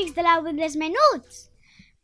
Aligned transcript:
Amics 0.00 0.16
de 0.16 0.22
l'Au 0.24 0.46
dels 0.56 0.76
Menuts! 0.80 1.50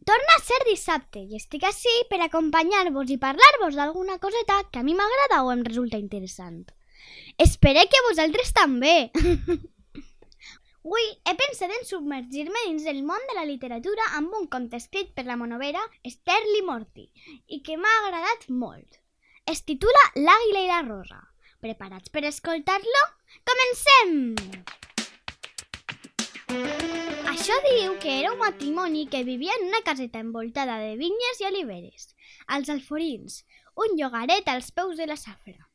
Torna 0.05 0.35
a 0.37 0.41
ser 0.45 0.59
dissabte 0.69 1.19
i 1.23 1.39
estic 1.39 1.63
així 1.65 1.93
per 2.11 2.19
acompanyar-vos 2.21 3.09
i 3.09 3.17
parlar-vos 3.17 3.79
d'alguna 3.79 4.19
coseta 4.21 4.59
que 4.71 4.83
a 4.83 4.85
mi 4.85 4.93
m'agrada 4.93 5.39
o 5.47 5.49
em 5.55 5.63
resulta 5.65 5.97
interessant. 5.97 6.69
Espero 7.41 7.81
que 7.89 8.05
vosaltres 8.11 8.53
també! 8.53 9.09
Avui 10.87 11.09
he 11.25 11.35
pensat 11.41 11.73
en 11.73 11.89
submergir-me 11.89 12.67
dins 12.67 12.85
el 12.93 13.01
món 13.03 13.25
de 13.31 13.39
la 13.39 13.49
literatura 13.49 14.13
amb 14.21 14.37
un 14.39 14.45
conte 14.53 14.77
escrit 14.77 15.17
per 15.17 15.25
la 15.25 15.39
monovera 15.41 15.81
Esther 16.05 16.43
Limorti 16.53 17.09
i 17.49 17.63
que 17.65 17.81
m'ha 17.81 17.95
agradat 18.05 18.51
molt. 18.53 19.01
Es 19.49 19.65
titula 19.65 20.05
L'àguila 20.21 20.67
i 20.67 20.69
la 20.69 20.83
rosa. 20.85 21.23
Preparats 21.65 22.13
per 22.13 22.29
escoltar-lo? 22.29 23.07
Comencem! 23.49 24.37
Això 27.37 27.53
diu 27.67 27.99
que 28.01 28.13
era 28.19 28.31
un 28.33 28.39
matrimoni 28.41 29.03
que 29.13 29.19
vivia 29.23 29.53
en 29.61 29.67
una 29.67 29.83
caseta 29.85 30.23
envoltada 30.25 30.79
de 30.81 30.95
vinyes 30.97 31.43
i 31.43 31.45
oliveres, 31.45 32.07
als 32.47 32.71
Alforins, 32.73 33.43
un 33.85 33.93
llogaret 33.99 34.49
als 34.49 34.71
peus 34.73 34.97
de 34.97 35.05
la 35.11 35.19
safra. 35.21 35.69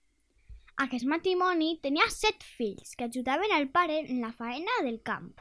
Aquest 0.81 1.05
matrimoni 1.05 1.75
tenia 1.83 2.09
set 2.09 2.41
fills 2.57 2.95
que 2.97 3.05
ajudaven 3.05 3.53
al 3.53 3.69
pare 3.69 3.99
en 3.99 4.23
la 4.25 4.33
faena 4.33 4.81
del 4.81 5.03
camp. 5.05 5.37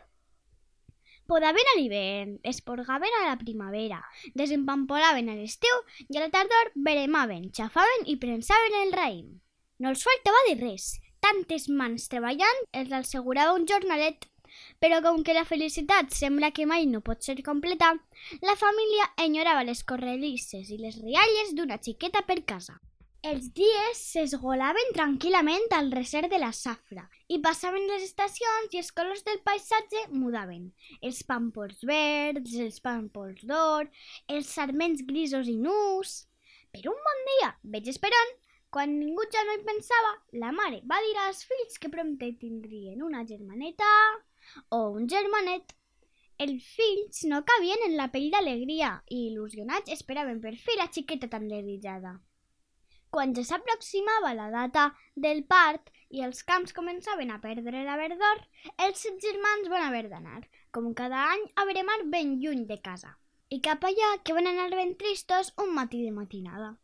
Podaven 1.25 1.73
a 1.73 1.77
l'hivern, 1.79 2.37
esporgaven 2.45 3.17
a 3.23 3.27
la 3.31 3.39
primavera, 3.41 4.05
desempampolaven 4.37 5.33
a 5.33 5.41
l'estiu 5.41 5.85
i 6.05 6.21
a 6.21 6.27
la 6.27 6.33
tardor 6.37 6.75
veremaven, 6.77 7.49
xafaven 7.49 8.05
i 8.05 8.21
prensaven 8.21 8.83
el 8.83 8.93
raïm. 8.93 9.39
No 9.81 9.95
els 9.95 10.05
faltava 10.05 10.45
de 10.51 10.59
res. 10.61 10.99
Tantes 11.25 11.67
mans 11.69 12.09
treballant 12.13 12.63
els 12.77 12.93
assegurava 12.97 13.57
un 13.57 13.67
jornalet 13.69 14.30
però 14.83 15.01
com 15.05 15.23
que 15.25 15.37
la 15.37 15.47
felicitat 15.49 16.13
sembla 16.17 16.53
que 16.57 16.67
mai 16.67 16.87
no 16.91 17.01
pot 17.07 17.23
ser 17.23 17.39
completa, 17.47 17.95
la 18.43 18.57
família 18.61 19.11
enyorava 19.25 19.65
les 19.65 19.83
corredisses 19.85 20.71
i 20.71 20.79
les 20.81 21.01
rialles 21.03 21.57
d'una 21.57 21.81
xiqueta 21.83 22.23
per 22.29 22.43
casa. 22.45 22.79
Els 23.21 23.51
dies 23.53 23.99
s'esgolaven 24.01 24.95
tranquil·lament 24.97 25.75
al 25.77 25.91
recer 25.93 26.23
de 26.33 26.39
la 26.41 26.55
safra 26.57 27.03
i 27.29 27.37
passaven 27.45 27.85
les 27.91 28.07
estacions 28.07 28.73
i 28.73 28.81
els 28.81 28.89
colors 28.97 29.21
del 29.27 29.43
paisatge 29.45 30.07
mudaven. 30.15 30.71
Els 31.05 31.21
pàmpols 31.29 31.85
verds, 31.91 32.55
els 32.65 32.81
pàmpols 32.81 33.45
d'or, 33.45 33.91
els 34.27 34.49
sarments 34.57 35.05
grisos 35.13 35.53
i 35.53 35.59
nus... 35.61 36.25
Per 36.71 36.85
un 36.87 36.99
bon 37.05 37.23
dia, 37.27 37.47
veig 37.75 37.89
esperant, 37.91 38.29
quan 38.71 38.93
ningú 38.97 39.25
ja 39.35 39.41
no 39.47 39.57
hi 39.57 39.63
pensava, 39.67 40.11
la 40.43 40.53
mare 40.55 40.77
va 40.91 41.01
dir 41.05 41.17
als 41.19 41.41
fills 41.49 41.81
que 41.83 41.91
prompte 41.91 42.29
tindrien 42.39 43.03
una 43.03 43.25
germaneta 43.27 43.89
o 44.71 44.81
un 44.97 45.09
germanet. 45.09 45.77
Els 46.41 46.65
fills 46.77 47.25
no 47.31 47.43
cabien 47.49 47.83
en 47.87 47.99
la 47.99 48.07
pell 48.13 48.31
d'alegria 48.33 48.91
i 49.15 49.27
il·lusionats 49.29 49.93
esperaven 49.95 50.39
per 50.45 50.55
fi 50.57 50.77
la 50.79 50.87
xiqueta 50.95 51.29
tan 51.35 51.51
desitjada. 51.51 52.15
Quan 53.15 53.35
ja 53.37 53.45
s'aproximava 53.45 54.31
la 54.39 54.47
data 54.55 54.87
del 55.27 55.43
part 55.53 55.93
i 56.17 56.25
els 56.27 56.41
camps 56.51 56.73
començaven 56.79 57.35
a 57.35 57.39
perdre 57.45 57.85
la 57.85 57.99
verdor, 58.01 58.43
els 58.87 59.05
set 59.05 59.21
germans 59.27 59.69
van 59.75 59.87
haver 59.89 60.05
d'anar, 60.09 60.41
com 60.73 60.89
cada 61.03 61.27
any, 61.35 61.47
a 61.61 61.69
veremar 61.69 61.99
ben 62.17 62.37
lluny 62.41 62.67
de 62.73 62.81
casa. 62.89 63.17
I 63.51 63.61
cap 63.67 63.85
allà 63.85 64.11
que 64.25 64.37
van 64.37 64.49
anar 64.49 64.71
ben 64.73 64.97
tristos 64.97 65.53
un 65.61 65.75
matí 65.77 66.05
de 66.07 66.17
matinada. 66.17 66.77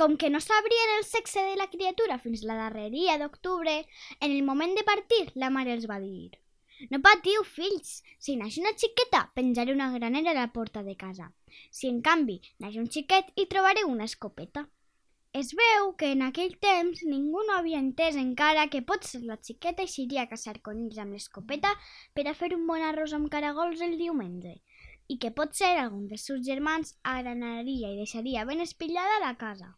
Com 0.00 0.16
que 0.16 0.30
no 0.30 0.40
sabrien 0.40 0.98
el 0.98 1.04
sexe 1.04 1.42
de 1.50 1.56
la 1.60 1.68
criatura 1.72 2.22
fins 2.22 2.46
la 2.48 2.56
darreria 2.64 3.18
d'octubre, 3.18 3.80
en 4.20 4.30
el 4.30 4.44
moment 4.52 4.78
de 4.78 4.86
partir, 4.94 5.26
la 5.34 5.50
mare 5.50 5.76
els 5.76 5.90
va 5.90 6.00
dir 6.00 6.30
no 6.90 7.00
patiu, 7.04 7.44
fills. 7.44 8.00
Si 8.18 8.36
naix 8.40 8.56
una 8.62 8.72
xiqueta, 8.82 9.26
penjaré 9.36 9.74
una 9.76 9.90
granera 9.92 10.32
a 10.32 10.38
la 10.38 10.52
porta 10.52 10.82
de 10.82 10.96
casa. 10.96 11.32
Si, 11.70 11.88
en 11.88 12.00
canvi, 12.00 12.40
naix 12.58 12.78
un 12.80 12.88
xiquet, 12.88 13.32
hi 13.36 13.46
trobareu 13.52 13.90
una 13.92 14.08
escopeta. 14.08 14.66
Es 15.32 15.52
veu 15.54 15.92
que 15.98 16.08
en 16.12 16.24
aquell 16.26 16.56
temps 16.64 17.04
ningú 17.06 17.44
no 17.46 17.54
havia 17.56 17.78
entès 17.78 18.16
encara 18.18 18.66
que 18.72 18.80
potser 18.82 19.20
la 19.22 19.36
xiqueta 19.38 19.84
eixiria 19.86 20.24
a 20.24 20.30
caçar 20.32 20.56
conills 20.68 20.98
amb 20.98 21.14
l'escopeta 21.14 21.70
per 22.18 22.24
a 22.26 22.34
fer 22.40 22.50
un 22.56 22.64
bon 22.70 22.82
arròs 22.82 23.14
amb 23.18 23.30
caragols 23.30 23.84
el 23.86 23.94
diumenge 24.00 24.56
i 25.06 25.18
que 25.22 25.30
potser 25.38 25.70
algun 25.76 26.08
dels 26.10 26.26
seus 26.26 26.42
germans 26.48 26.96
agranaria 27.14 27.92
i 27.92 28.00
deixaria 28.02 28.44
ben 28.50 28.66
espillada 28.66 29.22
la 29.22 29.36
casa. 29.38 29.70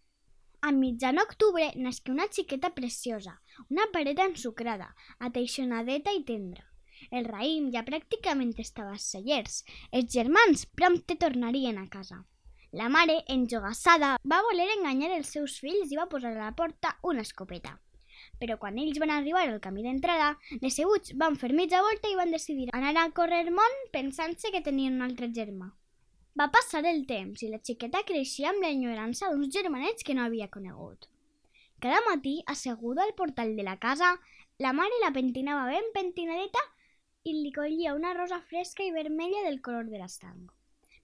A 0.63 0.73
mitjan 0.73 1.21
octubre 1.21 1.69
nasqué 1.77 2.17
una 2.17 2.31
xiqueta 2.33 2.73
preciosa, 2.81 3.41
una 3.69 3.91
pareta 3.93 4.25
ensucrada, 4.33 4.95
ateixonadeta 5.19 6.17
i 6.17 6.25
tendra. 6.25 6.72
El 7.11 7.27
raïm 7.27 7.71
ja 7.75 7.83
pràcticament 7.87 8.53
estava 8.59 8.95
als 8.97 9.09
cellers. 9.15 9.63
Els 9.91 10.13
germans 10.13 10.67
prompte 10.67 11.17
tornarien 11.17 11.79
a 11.79 11.89
casa. 11.89 12.23
La 12.73 12.89
mare, 12.89 13.19
enjogassada, 13.29 14.15
va 14.25 14.43
voler 14.49 14.69
enganyar 14.79 15.11
els 15.17 15.33
seus 15.35 15.59
fills 15.61 15.91
i 15.93 15.99
va 15.99 16.09
posar 16.09 16.31
a 16.33 16.39
la 16.47 16.55
porta 16.57 16.95
una 17.03 17.21
escopeta. 17.27 17.75
Però 18.41 18.57
quan 18.63 18.79
ells 18.81 18.99
van 19.03 19.13
arribar 19.13 19.43
al 19.45 19.61
camí 19.61 19.85
d'entrada, 19.85 20.31
decebuts 20.63 21.13
van 21.21 21.37
fer 21.37 21.53
mitja 21.53 21.83
volta 21.85 22.09
i 22.09 22.17
van 22.17 22.33
decidir 22.33 22.71
anar 22.73 22.95
a 22.97 23.11
córrer 23.19 23.45
món 23.51 23.79
pensant-se 23.93 24.51
que 24.55 24.65
tenien 24.65 24.97
un 24.97 25.07
altre 25.09 25.29
germà. 25.37 25.69
Va 26.41 26.49
passar 26.49 26.81
el 26.89 27.05
temps 27.07 27.43
i 27.45 27.51
la 27.53 27.61
xiqueta 27.61 28.07
creixia 28.09 28.51
amb 28.51 28.65
l'enyorança 28.65 29.29
d'uns 29.29 29.53
germanets 29.53 30.07
que 30.07 30.17
no 30.17 30.25
havia 30.25 30.49
conegut. 30.49 31.11
Cada 31.83 32.01
matí, 32.09 32.39
asseguda 32.47 33.03
al 33.05 33.13
portal 33.19 33.57
de 33.57 33.67
la 33.67 33.77
casa, 33.77 34.15
la 34.59 34.73
mare 34.73 35.03
la 35.03 35.13
pentinava 35.13 35.67
ben 35.69 35.93
pentinadeta 35.93 36.63
i 37.25 37.33
li 37.39 37.53
collia 37.53 37.95
una 37.95 38.13
rosa 38.17 38.41
fresca 38.41 38.83
i 38.83 38.91
vermella 38.91 39.43
del 39.47 39.61
color 39.61 39.87
de 39.91 39.99
l'estanc. 40.01 40.51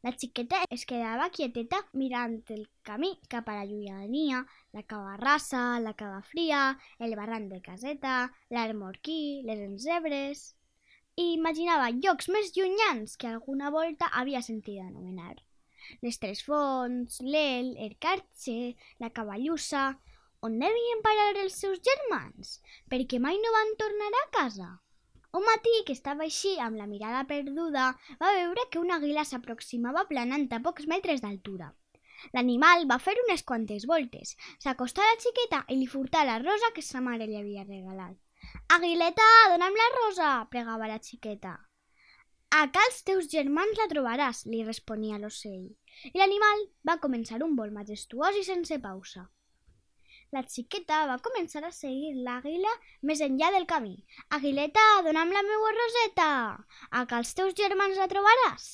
La 0.07 0.13
xiqueta 0.15 0.61
es 0.75 0.85
quedava 0.87 1.29
quieteta 1.35 1.79
mirant 2.01 2.37
el 2.55 2.65
camí 2.87 3.11
cap 3.33 3.49
a 3.51 3.57
la 3.59 3.65
llunyania, 3.67 4.45
la 4.77 4.83
cava 4.93 5.17
rasa, 5.19 5.63
la 5.83 5.95
cava 5.99 6.21
fria, 6.23 6.61
el 6.99 7.17
barranc 7.19 7.51
de 7.53 7.61
caseta, 7.63 8.21
l'armorquí, 8.51 9.43
les 9.49 9.67
enzebres... 9.71 10.47
I 11.19 11.33
imaginava 11.35 11.89
llocs 11.91 12.29
més 12.31 12.53
llunyans 12.55 13.17
que 13.19 13.27
alguna 13.27 13.73
volta 13.75 14.07
havia 14.21 14.39
sentit 14.39 14.79
anomenar. 14.79 15.33
Les 16.07 16.21
Tres 16.23 16.45
Fonts, 16.47 17.17
l'El, 17.27 17.73
el 17.87 17.97
Carxe, 17.99 18.77
la 19.03 19.11
Cavallussa... 19.11 19.89
On 20.47 20.55
devien 20.63 21.01
parar 21.03 21.33
els 21.43 21.57
seus 21.59 21.81
germans? 21.83 22.61
Perquè 22.87 23.19
mai 23.19 23.41
no 23.43 23.51
van 23.57 23.73
tornar 23.81 24.13
a 24.15 24.29
casa? 24.37 24.69
Un 25.37 25.45
matí 25.45 25.73
que 25.87 25.93
estava 25.93 26.25
així, 26.25 26.55
amb 26.67 26.79
la 26.81 26.87
mirada 26.91 27.25
perduda, 27.31 27.91
va 28.23 28.31
veure 28.37 28.65
que 28.71 28.81
una 28.81 28.97
àguila 28.97 29.25
s'aproximava 29.29 30.07
planant 30.13 30.47
a 30.57 30.61
pocs 30.67 30.89
metres 30.93 31.21
d'altura. 31.25 31.69
L'animal 32.37 32.87
va 32.93 32.99
fer 33.07 33.15
unes 33.25 33.45
quantes 33.51 33.85
voltes, 33.91 34.33
s'acostà 34.65 35.05
a 35.05 35.11
la 35.11 35.21
xiqueta 35.25 35.61
i 35.75 35.77
li 35.79 35.91
furtà 35.93 36.25
la 36.25 36.39
rosa 36.45 36.73
que 36.75 36.85
sa 36.87 37.05
mare 37.05 37.29
li 37.29 37.37
havia 37.41 37.67
regalat. 37.69 38.17
Aguileta, 38.77 39.29
dona'm 39.53 39.79
la 39.83 39.89
rosa, 39.99 40.33
pregava 40.55 40.89
la 40.91 40.99
xiqueta. 41.11 41.55
A 42.57 42.65
els 42.87 43.03
teus 43.05 43.29
germans 43.31 43.77
la 43.79 43.91
trobaràs, 43.93 44.47
li 44.49 44.65
responia 44.65 45.21
l'ocell. 45.23 45.67
I 46.09 46.17
l'animal 46.17 46.69
va 46.91 47.01
començar 47.03 47.43
un 47.45 47.59
vol 47.61 47.75
majestuós 47.77 48.41
i 48.41 48.47
sense 48.49 48.81
pausa. 48.81 49.29
La 50.37 50.43
xiqueta 50.45 50.97
va 51.09 51.15
començar 51.25 51.63
a 51.65 51.71
seguir 51.75 52.11
l'àguila 52.25 52.73
més 53.11 53.23
enllà 53.25 53.49
del 53.55 53.65
camí. 53.71 53.95
Aguileta, 54.39 54.85
dona'm 55.07 55.33
la 55.33 55.43
meua 55.47 55.71
roseta! 55.77 56.29
A 56.91 57.05
que 57.09 57.21
els 57.23 57.33
teus 57.39 57.57
germans 57.61 57.97
la 58.03 58.09
trobaràs! 58.13 58.67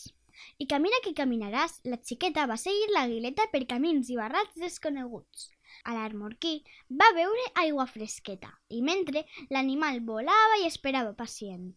I 0.59 0.67
camina 0.73 0.99
que 1.05 1.15
caminaràs, 1.21 1.79
la 1.93 2.01
xiqueta 2.11 2.49
va 2.51 2.59
seguir 2.65 2.91
l'aguileta 2.91 3.47
per 3.55 3.63
camins 3.71 4.11
i 4.11 4.19
barrats 4.19 4.59
desconeguts. 4.65 5.49
A 5.87 5.95
l'armorquí 5.95 6.55
va 7.03 7.13
beure 7.15 7.47
aigua 7.63 7.87
fresqueta 7.95 8.51
i 8.79 8.83
mentre 8.91 9.25
l'animal 9.55 10.03
volava 10.13 10.61
i 10.63 10.69
esperava 10.71 11.15
pacient. 11.25 11.73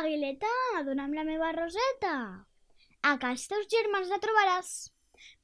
Aguileta, 0.00 0.54
dona'm 0.88 1.16
la 1.16 1.28
meva 1.28 1.52
roseta! 1.60 2.14
A 3.08 3.18
que 3.20 3.36
els 3.36 3.48
teus 3.52 3.68
germans 3.76 4.08
la 4.12 4.24
trobaràs! 4.24 4.76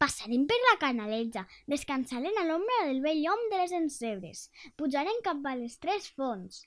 Passarem 0.03 0.47
per 0.51 0.59
la 0.63 0.77
canaleta, 0.85 1.45
descansarem 1.75 2.41
a 2.41 2.47
l'ombra 2.49 2.81
del 2.89 3.03
vell 3.05 3.23
hom 3.33 3.45
de 3.53 3.61
les 3.61 3.75
encebres, 3.79 4.47
pujarem 4.81 5.21
cap 5.27 5.45
a 5.51 5.55
les 5.61 5.77
tres 5.83 6.09
fonts. 6.17 6.65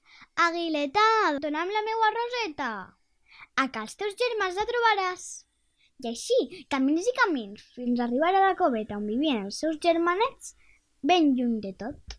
Aguileta, 0.48 1.08
dona'm 1.48 1.74
la 1.76 1.84
meua 1.90 2.14
roseta! 2.20 2.72
A 3.62 3.66
els 3.82 3.96
teus 4.00 4.16
germans 4.22 4.58
la 4.60 4.66
trobaràs. 4.70 5.28
I 6.04 6.10
així, 6.12 6.38
camins 6.74 7.08
i 7.10 7.14
camins, 7.20 7.62
fins 7.76 8.00
a 8.00 8.06
arribar 8.06 8.34
a 8.36 8.42
la 8.44 8.56
coveta 8.60 8.98
on 9.00 9.08
vivien 9.10 9.48
els 9.48 9.58
seus 9.64 9.80
germanets, 9.86 10.54
ben 11.12 11.32
lluny 11.38 11.58
de 11.64 11.72
tot. 11.80 12.18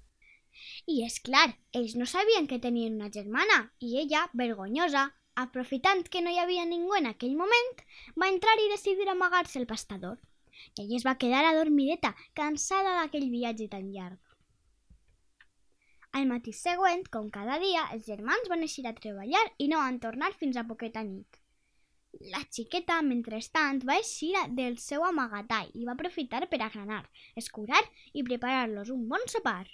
I 0.93 1.05
és 1.07 1.19
clar, 1.29 1.47
ells 1.81 1.95
no 2.01 2.09
sabien 2.13 2.49
que 2.51 2.59
tenien 2.65 2.97
una 2.99 3.11
germana, 3.17 3.59
i 3.79 4.01
ella, 4.03 4.25
vergonyosa, 4.43 5.05
aprofitant 5.45 6.03
que 6.11 6.23
no 6.25 6.33
hi 6.35 6.41
havia 6.43 6.65
ningú 6.67 6.97
en 6.99 7.07
aquell 7.11 7.37
moment, 7.39 7.71
va 8.19 8.31
entrar 8.33 8.57
i 8.59 8.71
decidir 8.73 9.07
amagar-se 9.13 9.61
el 9.63 9.71
pastador. 9.75 10.19
I 10.77 10.85
ella 10.85 10.97
es 11.01 11.07
va 11.07 11.19
quedar 11.23 11.45
adormideta, 11.49 12.15
cansada 12.41 12.97
d'aquell 13.01 13.29
viatge 13.35 13.69
tan 13.75 13.91
llarg. 13.95 14.19
Al 16.19 16.25
matí 16.29 16.55
següent, 16.57 17.05
com 17.15 17.29
cada 17.35 17.59
dia, 17.63 17.83
els 17.95 18.07
germans 18.11 18.49
van 18.53 18.65
eixir 18.67 18.87
a 18.89 18.95
treballar 18.97 19.45
i 19.59 19.69
no 19.73 19.83
van 19.83 20.01
tornar 20.05 20.33
fins 20.41 20.57
a 20.57 20.65
poqueta 20.71 21.05
nit. 21.05 21.37
La 22.33 22.41
xiqueta, 22.57 22.97
mentrestant, 23.09 23.83
va 23.89 23.99
eixir 24.03 24.33
del 24.61 24.79
seu 24.85 25.05
amagatall 25.05 25.69
i 25.75 25.85
va 25.89 25.95
aprofitar 25.95 26.41
per 26.49 26.63
agranar, 26.65 27.03
escurar 27.43 27.83
i 28.15 28.25
preparar-los 28.31 28.91
un 28.95 29.05
bon 29.13 29.29
sopar. 29.35 29.67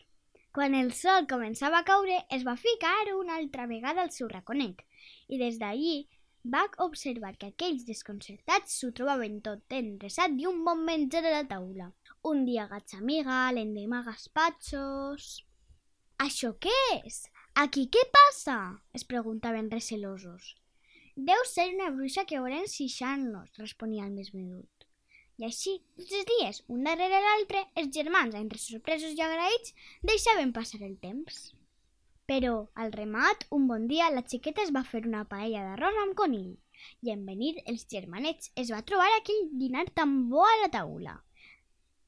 Quan 0.55 0.75
el 0.79 0.91
sol 0.99 1.29
començava 1.31 1.81
a 1.81 1.87
caure, 1.87 2.19
es 2.37 2.45
va 2.47 2.57
ficar 2.65 2.97
una 3.15 3.39
altra 3.41 3.69
vegada 3.71 4.03
al 4.03 4.13
seu 4.17 4.29
raconet 4.33 4.83
i 5.29 5.39
des 5.41 5.57
d'allí 5.63 5.95
va 6.53 6.65
observar 6.85 7.33
que 7.41 7.49
aquells 7.51 7.85
desconcertats 7.89 8.77
s'ho 8.79 8.91
trobaven 8.99 9.39
tot 9.47 9.77
endreçat 9.79 10.35
i 10.41 10.47
un 10.51 10.61
bon 10.67 10.83
menjar 10.85 11.23
a 11.25 11.33
la 11.35 11.45
taula. 11.53 11.89
Un 12.31 12.45
dia 12.49 12.67
gatxamiga, 12.73 13.39
l'endemà 13.57 14.03
gaspatxos... 14.09 15.31
Això 16.25 16.53
què 16.63 16.75
és? 17.05 17.25
Aquí 17.63 17.89
què 17.95 18.05
passa? 18.13 18.59
es 18.95 19.05
preguntaven 19.09 19.71
recelosos. 19.73 20.55
Deu 21.17 21.43
ser 21.49 21.67
una 21.73 21.91
bruixa 21.97 22.25
que 22.29 22.41
volen 22.43 22.69
xixar-nos, 22.71 23.51
responia 23.59 24.07
el 24.07 24.15
més 24.15 24.33
menut. 24.35 24.87
I 25.39 25.49
així, 25.49 25.75
tots 25.99 26.15
els 26.21 26.29
dies, 26.31 26.63
un 26.71 26.87
darrere 26.87 27.19
l'altre, 27.25 27.65
els 27.81 27.91
germans, 27.97 28.37
entre 28.39 28.61
sorpresos 28.63 29.17
i 29.19 29.23
agraïts, 29.27 29.75
deixaven 30.07 30.55
passar 30.55 30.83
el 30.87 30.97
temps. 31.03 31.45
Però, 32.31 32.55
al 32.83 32.93
remat, 32.93 33.47
un 33.59 33.67
bon 33.71 33.89
dia, 33.91 34.11
la 34.11 34.25
xiqueta 34.33 34.65
es 34.65 34.73
va 34.77 34.85
fer 34.91 35.03
una 35.09 35.25
paella 35.33 35.65
d'arròs 35.67 36.01
amb 36.03 36.17
conill 36.21 36.55
i 37.07 37.13
en 37.15 37.25
venir 37.29 37.55
els 37.71 37.85
germanets 37.91 38.51
es 38.61 38.71
va 38.75 38.85
trobar 38.91 39.11
aquell 39.17 39.51
dinar 39.65 39.85
tan 40.01 40.15
bo 40.31 40.45
a 40.45 40.55
la 40.63 40.71
taula. 40.79 41.19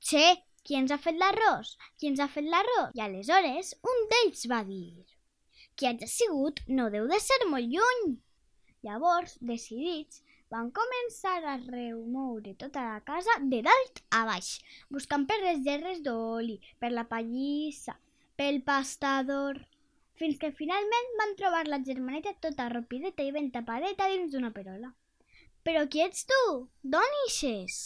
Che, 0.00 0.24
qui 0.62 0.78
ens 0.80 0.92
ha 0.92 1.00
fet 1.08 1.20
l'arròs? 1.20 1.76
Qui 1.98 2.12
ens 2.12 2.22
ha 2.24 2.30
fet 2.38 2.48
l'arròs? 2.48 2.96
I 2.96 3.04
aleshores 3.04 3.76
un 3.92 4.08
d'ells 4.12 4.48
va 4.52 4.64
dir 4.68 5.06
qui 5.76 5.86
hagi 5.86 6.06
sigut 6.08 6.62
no 6.76 6.88
deu 6.92 7.06
de 7.10 7.18
ser 7.20 7.36
molt 7.52 7.68
lluny. 7.72 8.14
Llavors, 8.86 9.36
decidits, 9.50 10.22
van 10.52 10.70
començar 10.78 11.36
a 11.44 11.56
remoure 11.60 12.54
tota 12.62 12.84
la 12.86 13.00
casa 13.10 13.34
de 13.52 13.60
dalt 13.66 14.00
a 14.18 14.22
baix, 14.28 14.48
buscant 14.96 15.26
per 15.28 15.38
les 15.42 15.60
gerres 15.66 16.00
d'oli, 16.06 16.56
per 16.80 16.92
la 16.94 17.04
pallissa, 17.10 17.96
pel 18.40 18.62
pastador, 18.68 19.60
fins 20.20 20.38
que 20.42 20.52
finalment 20.60 21.12
van 21.20 21.34
trobar 21.40 21.66
la 21.68 21.80
germaneta 21.88 22.32
tota 22.46 22.68
ropideta 22.72 23.26
i 23.26 23.32
ben 23.36 23.50
tapadeta 23.54 24.08
dins 24.12 24.32
d'una 24.32 24.52
perola. 24.56 24.92
Però 25.66 25.82
qui 25.90 26.02
ets 26.04 26.26
tu? 26.30 26.42
D'on 26.94 27.16
ixes? 27.26 27.78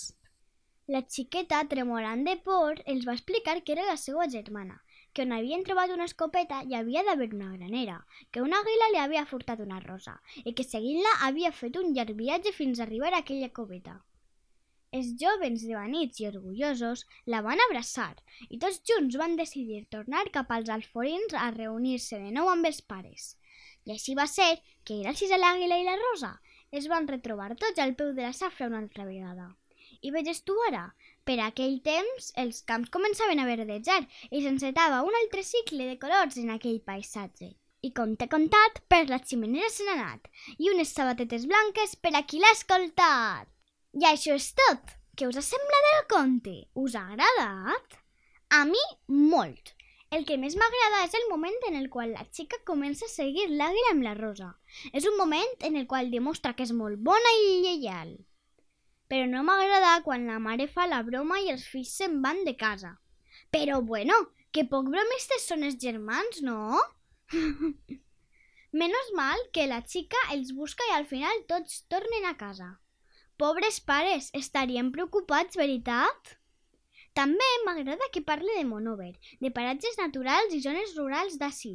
La 0.95 1.01
xiqueta, 1.15 1.63
tremolant 1.71 2.25
de 2.27 2.37
por, 2.47 2.83
els 2.93 3.07
va 3.09 3.15
explicar 3.17 3.61
que 3.63 3.75
era 3.77 3.87
la 3.89 3.97
seva 4.05 4.27
germana, 4.33 4.81
que 5.15 5.23
on 5.27 5.35
havien 5.37 5.63
trobat 5.67 5.93
una 5.95 6.07
escopeta 6.11 6.61
hi 6.67 6.77
havia 6.79 7.05
d'haver 7.07 7.31
una 7.37 7.51
granera, 7.55 7.97
que 8.31 8.43
una 8.47 8.61
àguila 8.65 8.91
li 8.93 9.01
havia 9.03 9.25
furtat 9.33 9.63
una 9.65 9.81
rosa 9.87 10.17
i 10.45 10.55
que 10.55 10.67
seguint-la 10.67 11.17
havia 11.29 11.55
fet 11.63 11.79
un 11.83 11.95
llarg 11.97 12.15
viatge 12.21 12.55
fins 12.59 12.81
a 12.81 12.87
arribar 12.87 13.13
a 13.15 13.23
aquella 13.25 13.53
coveta. 13.61 13.97
Els 14.99 15.11
jovens 15.23 15.61
devanits 15.63 16.19
i 16.21 16.25
orgullosos 16.29 17.03
la 17.33 17.41
van 17.47 17.61
abraçar 17.65 18.09
i 18.49 18.57
tots 18.63 18.81
junts 18.91 19.19
van 19.21 19.37
decidir 19.41 19.85
tornar 19.95 20.23
cap 20.37 20.51
als 20.57 20.73
alforins 20.77 21.37
a 21.43 21.51
reunir-se 21.57 22.19
de 22.23 22.33
nou 22.39 22.51
amb 22.51 22.67
els 22.71 22.81
pares. 22.93 23.27
I 23.87 23.93
així 23.95 24.17
va 24.19 24.27
ser 24.33 24.49
que, 24.85 24.97
gràcies 25.05 25.31
a 25.31 25.39
l'àguila 25.39 25.79
i 25.79 25.87
la 25.87 25.95
rosa, 26.01 26.33
es 26.81 26.89
van 26.91 27.07
retrobar 27.13 27.55
tots 27.61 27.79
al 27.85 27.95
peu 28.01 28.11
de 28.17 28.27
la 28.27 28.33
safra 28.41 28.67
una 28.73 28.81
altra 28.83 29.07
vegada. 29.13 29.47
I 30.03 30.11
veges 30.17 30.43
tu 30.49 30.59
ara, 30.67 30.83
per 31.29 31.39
aquell 31.45 31.79
temps, 31.87 32.33
els 32.45 32.61
camps 32.73 32.91
començaven 32.99 33.39
a 33.39 33.47
verdejar 33.53 34.01
i 34.31 34.43
s'encetava 34.43 35.05
un 35.07 35.21
altre 35.23 35.47
cicle 35.53 35.87
de 35.93 36.01
colors 36.03 36.41
en 36.43 36.51
aquell 36.57 36.83
paisatge. 36.91 37.53
I 37.87 37.93
com 38.01 38.19
t'he 38.19 38.29
contat, 38.35 38.83
per 38.91 39.05
la 39.09 39.23
ximenera 39.23 39.71
se 39.71 39.87
n'ha 39.87 39.97
anat, 40.01 40.27
i 40.59 40.75
unes 40.75 40.93
sabatetes 40.99 41.47
blanques 41.55 41.95
per 41.95 42.17
a 42.19 42.27
qui 42.27 42.43
l'ha 42.43 42.55
escoltat. 42.59 43.55
I 43.99 44.07
això 44.11 44.37
és 44.39 44.53
tot. 44.55 44.95
Què 45.17 45.27
us 45.29 45.41
ha 45.41 45.45
semblat 45.45 45.91
el 45.91 46.07
conte? 46.13 46.55
Us 46.79 46.95
ha 46.95 47.05
agradat? 47.11 47.99
A 48.55 48.65
mi, 48.69 48.83
molt. 49.11 49.75
El 50.11 50.25
que 50.27 50.39
més 50.43 50.57
m'agrada 50.59 51.05
és 51.07 51.15
el 51.15 51.29
moment 51.31 51.69
en 51.69 51.77
el 51.79 51.91
qual 51.91 52.15
la 52.15 52.27
xica 52.31 52.59
comença 52.67 53.07
a 53.07 53.13
seguir 53.13 53.47
l'àguila 53.51 53.95
amb 53.95 54.07
la 54.07 54.17
rosa. 54.19 54.55
És 54.93 55.07
un 55.07 55.19
moment 55.19 55.55
en 55.69 55.79
el 55.79 55.87
qual 55.91 56.11
demostra 56.11 56.57
que 56.59 56.67
és 56.67 56.75
molt 56.75 56.99
bona 57.11 57.39
i 57.45 57.55
lleial 57.67 58.17
però 59.11 59.27
no 59.27 59.43
m'agrada 59.43 59.97
quan 60.07 60.29
la 60.31 60.39
mare 60.39 60.69
fa 60.71 60.87
la 60.87 61.01
broma 61.07 61.41
i 61.43 61.51
els 61.51 61.65
fills 61.67 61.91
se'n 61.99 62.21
van 62.23 62.45
de 62.47 62.55
casa. 62.57 62.93
Però 63.51 63.81
bueno, 63.83 64.15
que 64.55 64.63
poc 64.71 64.87
bromistes 64.93 65.49
són 65.51 65.67
els 65.67 65.81
germans, 65.83 66.39
no? 66.47 66.79
Menos 68.83 69.11
mal 69.19 69.43
que 69.57 69.67
la 69.67 69.81
xica 69.83 70.21
els 70.37 70.55
busca 70.55 70.87
i 70.87 70.95
al 70.95 71.09
final 71.11 71.43
tots 71.51 71.83
tornen 71.91 72.29
a 72.31 72.37
casa. 72.39 72.71
Pobres 73.41 73.79
pares, 73.81 74.27
estarien 74.37 74.91
preocupats, 74.93 75.57
veritat? 75.57 76.35
També 77.17 77.47
m'agrada 77.65 78.09
que 78.13 78.21
parli 78.21 78.53
de 78.59 78.67
Monover, 78.69 79.15
de 79.41 79.51
paratges 79.57 79.97
naturals 79.97 80.53
i 80.53 80.61
zones 80.61 80.93
rurals 80.99 81.39
d'ací. 81.41 81.73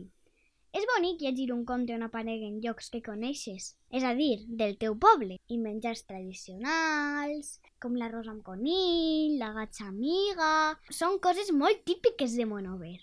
És 0.77 0.85
bonic 0.91 1.23
llegir 1.25 1.47
un 1.55 1.63
conte 1.65 1.95
on 1.95 2.05
apareguen 2.05 2.59
llocs 2.61 2.91
que 2.93 3.01
coneixes, 3.01 3.71
és 3.89 4.05
a 4.05 4.13
dir, 4.13 4.45
del 4.61 4.77
teu 4.77 4.93
poble, 5.07 5.39
i 5.49 5.57
menjars 5.57 6.05
tradicionals, 6.05 7.55
com 7.81 7.97
l'arròs 7.97 8.29
amb 8.29 8.45
conill, 8.45 9.39
la 9.41 9.49
gatxa 9.57 9.89
amiga... 9.89 10.53
Són 10.93 11.17
coses 11.17 11.49
molt 11.49 11.81
típiques 11.89 12.37
de 12.37 12.45
Monover. 12.45 12.99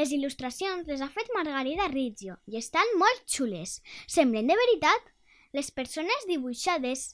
Les 0.00 0.16
il·lustracions 0.16 0.88
les 0.88 1.04
ha 1.04 1.12
fet 1.12 1.28
Margarida 1.36 1.92
Riggio 1.92 2.40
i 2.48 2.56
estan 2.56 2.96
molt 2.96 3.28
xules. 3.28 3.82
Semblen 4.08 4.48
de 4.48 4.56
veritat. 4.64 5.16
Les 5.52 5.68
persones 5.74 6.30
dibuixades 6.30 7.10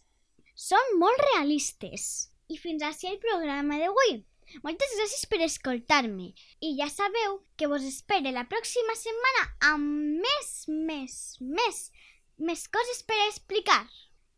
són 0.56 0.96
molt 0.98 1.20
realistes. 1.32 2.32
I 2.48 2.56
fins 2.56 2.82
així 2.82 3.10
el 3.10 3.18
programa 3.20 3.76
d'avui. 3.76 4.24
Moltes 4.64 4.92
gràcies 4.96 5.26
per 5.28 5.40
escoltar-me 5.44 6.30
i 6.62 6.68
ja 6.78 6.86
sabeu 6.88 7.40
que 7.58 7.68
vos 7.68 7.84
espere 7.84 8.32
la 8.32 8.46
pròxima 8.48 8.94
setmana 8.96 9.42
amb 9.72 10.22
més, 10.22 10.50
més, 10.70 11.36
més, 11.40 11.90
més 12.38 12.66
coses 12.72 13.02
per 13.04 13.18
explicar. 13.26 13.82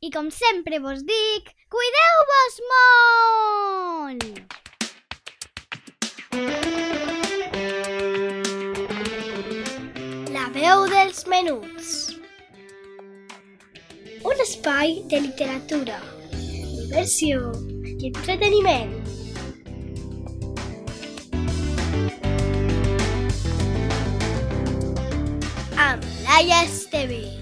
I 0.01 0.11
com 0.15 0.31
sempre 0.33 0.81
vos 0.83 1.05
dic, 1.07 1.53
cuideu-vos 1.71 2.61
molt! 2.73 4.25
La 10.35 10.49
veu 10.57 10.87
dels 10.89 11.27
menuts. 11.29 12.08
Espai 14.69 15.03
de 15.09 15.19
literatura, 15.25 15.95
diversió 16.37 17.39
i 17.89 18.11
entreteniment 18.11 18.93
amb 25.87 26.05
Laia 26.27 26.61
Esteve. 26.69 27.38